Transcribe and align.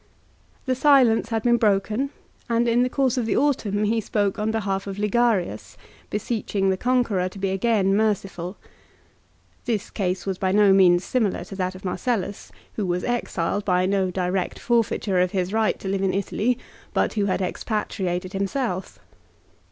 The 0.65 0.73
silence 0.73 1.29
had 1.29 1.43
been 1.43 1.57
broken, 1.57 2.09
and 2.49 2.67
in 2.67 2.81
the 2.81 2.89
course 2.89 3.17
of 3.19 3.27
the 3.27 3.33
B 3.33 3.33
c 3.33 3.35
46 3.35 3.65
au 3.67 3.69
^ 3.69 3.71
umn 3.75 3.81
ne 3.87 4.01
spoke 4.01 4.39
on 4.39 4.49
behalf 4.49 4.87
of 4.87 4.97
Ligarius, 4.97 5.77
beseeching 6.09 6.69
setat. 6.69 6.71
61. 6.71 6.77
^g 6.77 6.79
con 6.79 7.03
q 7.03 7.13
ueror 7.15 7.29
to 7.29 7.37
be 7.37 7.49
again 7.51 7.95
merciful. 7.95 8.57
This 9.65 9.91
case 9.91 10.25
was 10.25 10.39
by 10.39 10.51
no 10.51 10.73
means 10.73 11.03
similar 11.03 11.43
to 11.43 11.55
that 11.55 11.75
of 11.75 11.85
Marcellus, 11.85 12.51
who 12.73 12.87
was 12.87 13.03
exiled 13.03 13.63
by 13.63 13.85
no 13.85 14.09
direct 14.09 14.57
forfeiture 14.57 15.19
of 15.19 15.33
his 15.33 15.53
right 15.53 15.77
to 15.79 15.87
live 15.87 16.01
in 16.01 16.15
Italy, 16.15 16.57
but 16.95 17.13
who 17.13 17.25
had 17.25 17.43
expatriated 17.43 18.33
himself. 18.33 18.97